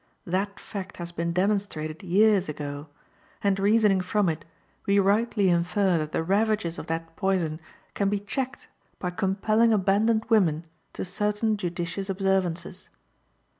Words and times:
That 0.25 0.59
fact 0.59 0.97
has 0.97 1.11
been 1.11 1.31
demonstrated 1.31 2.01
years 2.01 2.49
ago, 2.49 2.87
and, 3.43 3.59
reasoning 3.59 4.01
from 4.01 4.29
it, 4.29 4.45
we 4.87 4.97
rightly 4.97 5.51
infer 5.51 5.99
that 5.99 6.11
the 6.11 6.23
ravages 6.23 6.79
of 6.79 6.87
that 6.87 7.15
poison 7.15 7.61
can 7.93 8.09
be 8.09 8.19
checked 8.19 8.67
by 8.97 9.11
compelling 9.11 9.71
abandoned 9.71 10.25
women 10.27 10.65
to 10.93 11.05
certain 11.05 11.55
judicious 11.55 12.09
observances. 12.09 12.89